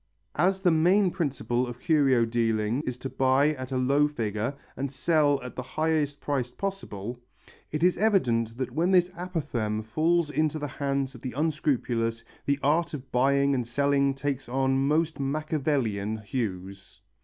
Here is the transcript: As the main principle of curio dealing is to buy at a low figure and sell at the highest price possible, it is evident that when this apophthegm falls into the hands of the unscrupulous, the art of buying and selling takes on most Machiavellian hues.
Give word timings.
As 0.33 0.63
the 0.63 0.71
main 0.71 1.11
principle 1.11 1.67
of 1.67 1.79
curio 1.79 2.25
dealing 2.25 2.81
is 2.87 2.97
to 2.97 3.07
buy 3.07 3.49
at 3.49 3.71
a 3.71 3.77
low 3.77 4.07
figure 4.07 4.55
and 4.75 4.91
sell 4.91 5.39
at 5.43 5.55
the 5.55 5.61
highest 5.61 6.19
price 6.19 6.49
possible, 6.49 7.19
it 7.71 7.83
is 7.83 7.99
evident 7.99 8.57
that 8.57 8.71
when 8.71 8.89
this 8.89 9.09
apophthegm 9.09 9.83
falls 9.83 10.31
into 10.31 10.57
the 10.57 10.65
hands 10.67 11.13
of 11.13 11.21
the 11.21 11.33
unscrupulous, 11.33 12.23
the 12.47 12.57
art 12.63 12.95
of 12.95 13.11
buying 13.11 13.53
and 13.53 13.67
selling 13.67 14.15
takes 14.15 14.49
on 14.49 14.87
most 14.87 15.19
Machiavellian 15.19 16.17
hues. 16.17 17.01